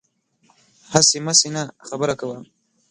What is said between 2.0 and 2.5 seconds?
کوه